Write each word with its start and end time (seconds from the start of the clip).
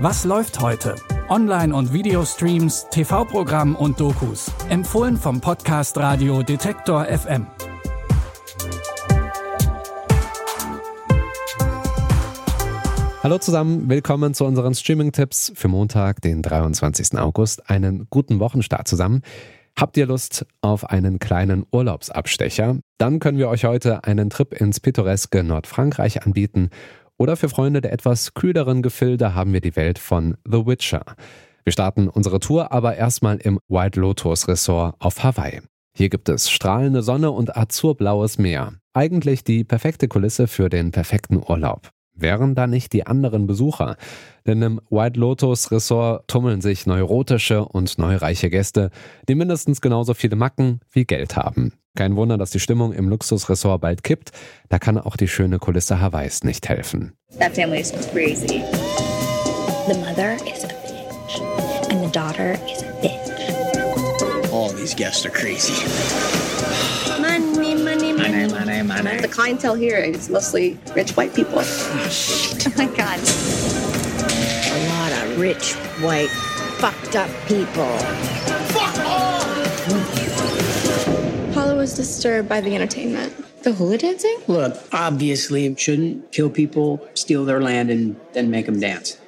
Was 0.00 0.24
läuft 0.24 0.60
heute? 0.60 0.94
Online- 1.28 1.74
und 1.74 1.92
Videostreams, 1.92 2.86
TV-Programm 2.88 3.74
und 3.74 3.98
Dokus. 3.98 4.48
Empfohlen 4.68 5.16
vom 5.16 5.40
Podcast 5.40 5.98
Radio 5.98 6.44
Detektor 6.44 7.04
FM. 7.06 7.48
Hallo 13.24 13.38
zusammen, 13.38 13.90
willkommen 13.90 14.34
zu 14.34 14.44
unseren 14.44 14.76
Streaming-Tipps 14.76 15.50
für 15.56 15.66
Montag, 15.66 16.22
den 16.22 16.42
23. 16.42 17.18
August. 17.18 17.68
Einen 17.68 18.06
guten 18.08 18.38
Wochenstart 18.38 18.86
zusammen. 18.86 19.22
Habt 19.76 19.96
ihr 19.96 20.06
Lust 20.06 20.46
auf 20.60 20.88
einen 20.90 21.18
kleinen 21.18 21.66
Urlaubsabstecher? 21.72 22.78
Dann 22.98 23.18
können 23.18 23.38
wir 23.38 23.48
euch 23.48 23.64
heute 23.64 24.04
einen 24.04 24.30
Trip 24.30 24.52
ins 24.52 24.78
pittoreske 24.78 25.42
Nordfrankreich 25.42 26.24
anbieten. 26.24 26.70
Oder 27.18 27.36
für 27.36 27.48
Freunde 27.48 27.80
der 27.80 27.92
etwas 27.92 28.32
kühleren 28.32 28.80
Gefilde 28.80 29.34
haben 29.34 29.52
wir 29.52 29.60
die 29.60 29.74
Welt 29.74 29.98
von 29.98 30.36
The 30.44 30.66
Witcher. 30.66 31.04
Wir 31.64 31.72
starten 31.72 32.08
unsere 32.08 32.38
Tour 32.38 32.72
aber 32.72 32.96
erstmal 32.96 33.38
im 33.38 33.58
White 33.68 34.00
Lotus 34.00 34.46
Resort 34.46 34.94
auf 35.00 35.22
Hawaii. 35.22 35.60
Hier 35.96 36.08
gibt 36.08 36.28
es 36.28 36.48
strahlende 36.48 37.02
Sonne 37.02 37.32
und 37.32 37.56
azurblaues 37.56 38.38
Meer. 38.38 38.74
Eigentlich 38.94 39.42
die 39.42 39.64
perfekte 39.64 40.06
Kulisse 40.06 40.46
für 40.46 40.68
den 40.68 40.92
perfekten 40.92 41.42
Urlaub 41.44 41.90
wären 42.20 42.54
da 42.54 42.66
nicht 42.66 42.92
die 42.92 43.06
anderen 43.06 43.46
Besucher. 43.46 43.96
Denn 44.46 44.62
im 44.62 44.80
White 44.90 45.18
Lotus 45.18 45.70
Resort 45.70 46.28
tummeln 46.28 46.60
sich 46.60 46.86
neurotische 46.86 47.64
und 47.64 47.98
neureiche 47.98 48.50
Gäste, 48.50 48.90
die 49.28 49.34
mindestens 49.34 49.80
genauso 49.80 50.14
viele 50.14 50.36
Macken 50.36 50.80
wie 50.90 51.04
Geld 51.04 51.36
haben. 51.36 51.72
Kein 51.98 52.14
Wunder, 52.14 52.38
dass 52.38 52.50
die 52.50 52.60
Stimmung 52.60 52.92
im 52.92 53.08
Luxusresort 53.08 53.80
bald 53.80 54.04
kippt. 54.04 54.30
Da 54.68 54.78
kann 54.78 54.98
auch 54.98 55.16
die 55.16 55.26
schöne 55.26 55.58
Kulisse 55.58 56.00
Hawaiis 56.00 56.44
nicht 56.44 56.68
helfen. 56.68 57.12
That 57.40 57.56
family 57.56 57.80
is 57.80 57.90
crazy. 58.12 58.62
The 59.88 59.98
mother 59.98 60.34
is 60.46 60.62
a 60.62 60.68
bitch. 60.68 61.90
And 61.90 62.00
the 62.00 62.10
daughter 62.12 62.52
is 62.70 62.84
a 62.84 62.92
bitch. 63.02 64.52
All 64.52 64.70
these 64.70 64.94
guests 64.94 65.26
are 65.26 65.32
crazy. 65.32 65.74
Money, 67.20 67.74
money, 67.74 68.12
money. 68.12 68.46
money, 68.46 68.82
money. 68.84 69.20
The 69.20 69.26
clientele 69.26 69.74
here 69.74 69.98
is 69.98 70.30
mostly 70.30 70.78
rich 70.94 71.16
white 71.16 71.34
people. 71.34 71.64
Oh 72.64 72.72
my 72.76 72.86
god. 72.86 73.18
A 74.70 74.78
lot 74.88 75.12
of 75.24 75.40
rich, 75.40 75.72
white, 76.00 76.30
fucked 76.78 77.16
up 77.16 77.28
people. 77.48 77.98
Paula 78.72 80.27
was 81.88 81.96
disturbed 81.96 82.48
by 82.48 82.60
the 82.60 82.74
entertainment. 82.74 83.32
The 83.62 83.72
hula 83.72 83.98
dancing? 83.98 84.36
Look, 84.46 84.76
obviously, 84.92 85.66
it 85.66 85.80
shouldn't 85.80 86.30
kill 86.32 86.50
people, 86.50 87.00
steal 87.14 87.44
their 87.46 87.60
land, 87.60 87.90
and 87.90 88.16
then 88.32 88.50
make 88.50 88.66
them 88.66 88.80
dance. 88.80 89.18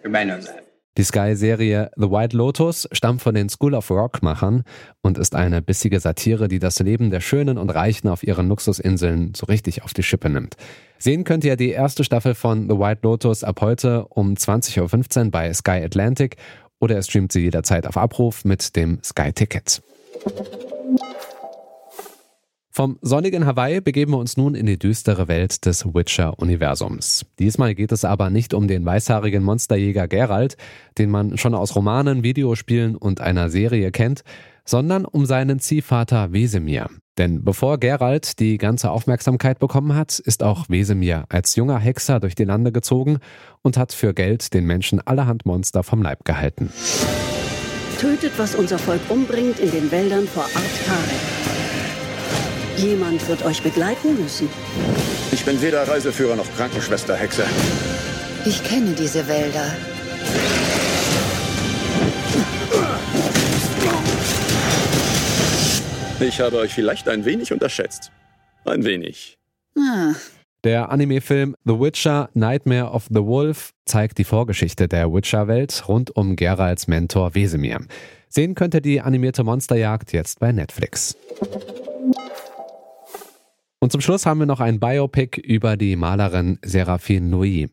Everybody 0.00 0.26
knows 0.26 0.46
that. 0.46 0.64
Die 0.98 1.04
Sky-Serie 1.04 1.90
The 1.96 2.10
White 2.10 2.34
Lotus 2.34 2.88
stammt 2.90 3.20
von 3.20 3.34
den 3.34 3.50
School 3.50 3.74
of 3.74 3.90
Rock-Machern 3.90 4.64
und 5.02 5.18
ist 5.18 5.34
eine 5.34 5.60
bissige 5.60 6.00
Satire, 6.00 6.48
die 6.48 6.58
das 6.58 6.78
Leben 6.78 7.10
der 7.10 7.20
Schönen 7.20 7.58
und 7.58 7.68
Reichen 7.68 8.08
auf 8.08 8.22
ihren 8.22 8.48
Luxusinseln 8.48 9.34
so 9.36 9.44
richtig 9.44 9.82
auf 9.82 9.92
die 9.92 10.02
Schippe 10.02 10.30
nimmt. 10.30 10.56
Sehen 10.98 11.24
könnt 11.24 11.44
ihr 11.44 11.56
die 11.56 11.70
erste 11.70 12.02
Staffel 12.02 12.34
von 12.34 12.62
The 12.70 12.78
White 12.78 13.00
Lotus 13.02 13.44
ab 13.44 13.60
heute 13.60 14.06
um 14.08 14.34
20.15 14.34 15.24
Uhr 15.26 15.30
bei 15.30 15.52
Sky 15.52 15.82
Atlantic 15.84 16.36
oder 16.80 16.96
ihr 16.96 17.02
streamt 17.02 17.30
sie 17.30 17.40
jederzeit 17.40 17.86
auf 17.86 17.98
Abruf 17.98 18.46
mit 18.46 18.74
dem 18.74 18.98
Sky 19.04 19.34
Ticket. 19.34 19.82
Vom 22.76 22.98
sonnigen 23.00 23.46
Hawaii 23.46 23.80
begeben 23.80 24.12
wir 24.12 24.18
uns 24.18 24.36
nun 24.36 24.54
in 24.54 24.66
die 24.66 24.78
düstere 24.78 25.28
Welt 25.28 25.64
des 25.64 25.86
Witcher-Universums. 25.86 27.24
Diesmal 27.38 27.74
geht 27.74 27.90
es 27.90 28.04
aber 28.04 28.28
nicht 28.28 28.52
um 28.52 28.68
den 28.68 28.84
weißhaarigen 28.84 29.42
Monsterjäger 29.42 30.08
Geralt, 30.08 30.58
den 30.98 31.08
man 31.08 31.38
schon 31.38 31.54
aus 31.54 31.74
Romanen, 31.74 32.22
Videospielen 32.22 32.94
und 32.94 33.22
einer 33.22 33.48
Serie 33.48 33.92
kennt, 33.92 34.24
sondern 34.66 35.06
um 35.06 35.24
seinen 35.24 35.58
Ziehvater 35.58 36.34
Wesemir. 36.34 36.90
Denn 37.16 37.44
bevor 37.44 37.78
Geralt 37.78 38.40
die 38.40 38.58
ganze 38.58 38.90
Aufmerksamkeit 38.90 39.58
bekommen 39.58 39.94
hat, 39.94 40.18
ist 40.18 40.42
auch 40.42 40.68
Wesemir 40.68 41.24
als 41.30 41.56
junger 41.56 41.78
Hexer 41.78 42.20
durch 42.20 42.34
die 42.34 42.44
Lande 42.44 42.72
gezogen 42.72 43.20
und 43.62 43.78
hat 43.78 43.94
für 43.94 44.12
Geld 44.12 44.52
den 44.52 44.66
Menschen 44.66 45.00
allerhand 45.00 45.46
Monster 45.46 45.82
vom 45.82 46.02
Leib 46.02 46.26
gehalten. 46.26 46.70
Tötet, 47.98 48.32
was 48.36 48.54
unser 48.54 48.78
Volk 48.78 49.00
umbringt 49.08 49.60
in 49.60 49.70
den 49.70 49.90
Wäldern 49.90 50.26
vor 50.26 50.44
Art 50.44 51.35
Jemand 52.76 53.26
wird 53.28 53.44
euch 53.44 53.62
begleiten 53.62 54.20
müssen. 54.20 54.48
Ich 55.32 55.44
bin 55.44 55.60
weder 55.62 55.86
Reiseführer 55.88 56.36
noch 56.36 56.46
Krankenschwester, 56.56 57.16
Hexe. 57.16 57.44
Ich 58.44 58.62
kenne 58.62 58.92
diese 58.92 59.26
Wälder. 59.26 59.64
Ich 66.20 66.40
habe 66.40 66.56
euch 66.58 66.72
vielleicht 66.72 67.08
ein 67.08 67.24
wenig 67.24 67.52
unterschätzt. 67.52 68.10
Ein 68.64 68.84
wenig. 68.84 69.38
Ah, 69.78 70.14
Der 70.64 70.90
Anime-Film 70.90 71.54
The 71.64 71.78
Witcher 71.78 72.30
Nightmare 72.34 72.90
of 72.90 73.06
the 73.10 73.22
Wolf 73.22 73.72
zeigt 73.84 74.18
die 74.18 74.24
Vorgeschichte 74.24 74.88
der 74.88 75.12
Witcher-Welt 75.12 75.84
rund 75.88 76.16
um 76.16 76.34
Geralts 76.34 76.88
Mentor 76.88 77.34
Wesemir. 77.34 77.80
Sehen 78.28 78.54
könnt 78.54 78.74
ihr 78.74 78.80
die 78.80 79.00
animierte 79.00 79.44
Monsterjagd 79.44 80.12
jetzt 80.12 80.40
bei 80.40 80.52
Netflix. 80.52 81.16
Und 83.86 83.92
zum 83.92 84.00
Schluss 84.00 84.26
haben 84.26 84.40
wir 84.40 84.46
noch 84.46 84.58
ein 84.58 84.80
Biopic 84.80 85.40
über 85.40 85.76
die 85.76 85.94
Malerin 85.94 86.58
Seraphine 86.64 87.30
Louis. 87.30 87.68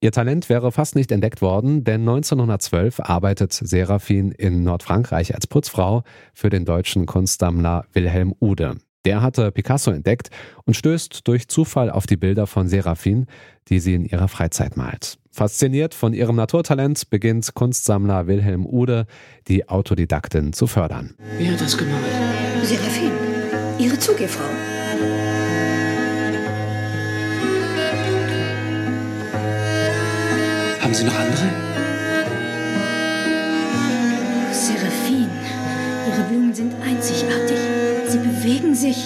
Ihr 0.00 0.12
Talent 0.12 0.48
wäre 0.48 0.72
fast 0.72 0.96
nicht 0.96 1.12
entdeckt 1.12 1.42
worden, 1.42 1.84
denn 1.84 2.08
1912 2.08 3.00
arbeitet 3.00 3.52
Seraphine 3.52 4.32
in 4.32 4.62
Nordfrankreich 4.62 5.34
als 5.34 5.46
Putzfrau 5.46 6.04
für 6.32 6.48
den 6.48 6.64
deutschen 6.64 7.04
Kunstsammler 7.04 7.84
Wilhelm 7.92 8.32
Ude. 8.40 8.78
Der 9.04 9.20
hatte 9.20 9.52
Picasso 9.52 9.90
entdeckt 9.90 10.30
und 10.64 10.72
stößt 10.72 11.28
durch 11.28 11.48
Zufall 11.48 11.90
auf 11.90 12.06
die 12.06 12.16
Bilder 12.16 12.46
von 12.46 12.66
Seraphine, 12.66 13.26
die 13.68 13.78
sie 13.78 13.92
in 13.92 14.06
ihrer 14.06 14.28
Freizeit 14.28 14.78
malt. 14.78 15.18
Fasziniert 15.30 15.92
von 15.92 16.14
ihrem 16.14 16.36
Naturtalent 16.36 17.10
beginnt 17.10 17.52
Kunstsammler 17.52 18.26
Wilhelm 18.26 18.64
Ude, 18.64 19.04
die 19.48 19.68
Autodidaktin 19.68 20.54
zu 20.54 20.66
fördern. 20.66 21.14
Wer 21.36 21.52
hat 21.52 21.60
das 21.60 21.76
gemalt? 21.76 22.04
Seraphine, 22.62 23.12
Ihre 23.78 23.98
Zugehfrau. 23.98 24.48
Haben 30.88 30.94
Sie 30.94 31.04
noch 31.04 31.18
andere? 31.18 31.48
Seraphine, 34.50 35.28
ihre 36.08 36.22
Blumen 36.30 36.54
sind 36.54 36.72
einzigartig. 36.82 37.58
Sie 38.06 38.16
bewegen 38.16 38.74
sich. 38.74 39.04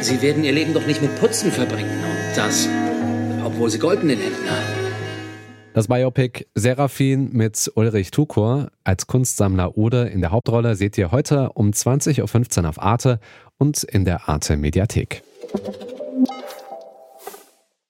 Sie 0.00 0.20
werden 0.20 0.42
Ihr 0.42 0.50
Leben 0.52 0.74
doch 0.74 0.84
nicht 0.84 1.00
mit 1.00 1.14
Putzen 1.20 1.52
verbringen. 1.52 2.02
Und 2.02 2.36
das, 2.36 2.68
obwohl 3.44 3.70
Sie 3.70 3.78
Gold 3.78 4.02
in 4.02 4.08
den 4.08 4.18
Händen 4.18 4.50
haben. 4.50 4.57
Das 5.78 5.86
Biopic 5.86 6.44
Seraphine 6.56 7.28
mit 7.30 7.70
Ulrich 7.76 8.10
Tukur 8.10 8.72
als 8.82 9.06
Kunstsammler 9.06 9.78
Ude 9.78 10.08
in 10.08 10.20
der 10.20 10.32
Hauptrolle 10.32 10.74
seht 10.74 10.98
ihr 10.98 11.12
heute 11.12 11.50
um 11.50 11.70
20.15 11.70 12.62
Uhr 12.62 12.68
auf 12.68 12.82
Arte 12.82 13.20
und 13.58 13.84
in 13.84 14.04
der 14.04 14.28
Arte 14.28 14.56
Mediathek. 14.56 15.22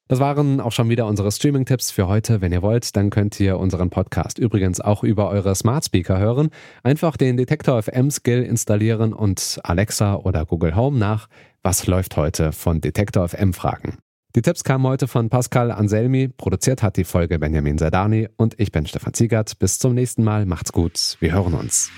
Das 0.07 0.21
waren 0.21 0.61
auch 0.61 0.73
schon 0.73 0.91
wieder 0.91 1.07
unsere 1.07 1.33
Streaming-Tipps 1.33 1.91
für 1.91 2.09
heute. 2.09 2.43
Wenn 2.43 2.53
ihr 2.53 2.61
wollt, 2.61 2.95
dann 2.95 3.09
könnt 3.09 3.41
ihr 3.41 3.59
unseren 3.59 3.89
Podcast 3.89 4.39
übrigens 4.39 4.83
auch 4.83 5.03
über 5.03 5.31
eure 5.31 5.55
Smart 5.55 5.87
Speaker 5.87 6.19
hören. 6.19 6.51
Einfach 6.83 7.17
den 7.17 7.39
Detektor 7.39 7.83
FM 7.83 8.11
Skill 8.11 8.43
installieren 8.43 9.15
und 9.15 9.61
Alexa 9.63 10.17
oder 10.17 10.45
Google 10.45 10.77
Home 10.77 10.99
nach 10.99 11.27
Was 11.63 11.87
läuft 11.87 12.19
heute 12.19 12.53
von 12.53 12.83
Detektor 12.83 13.27
FM 13.27 13.55
fragen. 13.55 13.97
Die 14.39 14.43
Tipps 14.43 14.63
kamen 14.63 14.87
heute 14.87 15.09
von 15.09 15.31
Pascal 15.31 15.73
Anselmi, 15.73 16.29
produziert 16.29 16.81
hat 16.81 16.97
die 16.97 17.03
Folge 17.03 17.41
Benjamin 17.41 17.77
Zerdani 17.77 18.29
und 18.37 18.55
ich 18.61 18.71
bin 18.71 18.87
Stefan 18.87 19.13
Ziegert. 19.13 19.59
Bis 19.59 19.81
zum 19.81 19.95
nächsten 19.95 20.23
Mal, 20.23 20.47
macht's 20.47 20.71
gut, 20.71 21.17
wir 21.19 21.33
hören 21.33 21.55
uns. 21.55 21.91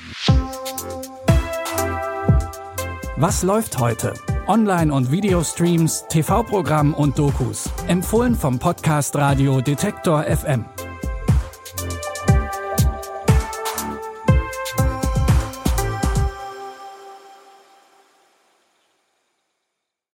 Was 3.19 3.42
läuft 3.42 3.78
heute? 3.78 4.14
Online- 4.46 4.90
und 4.90 5.12
Videostreams, 5.12 6.06
TV-Programm 6.08 6.94
und 6.94 7.19
Dokus. 7.19 7.69
Empfohlen 7.88 8.34
vom 8.34 8.58
Podcast 8.58 9.16
Radio 9.16 9.60
Detektor 9.60 10.22
FM. 10.22 10.64